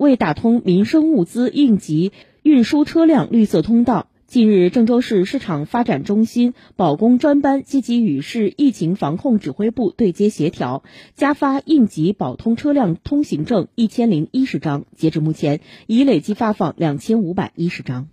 [0.00, 2.12] 为打通民生物资应急
[2.42, 10.82] 运输车辆绿色通道，近日郑州市市场发展中心保工专班积极与市疫情防控指挥部对接协调，
[11.16, 18.08] 加发应急保通车辆通行证一千零一十张，截至目前已累计发放两千五百一十张。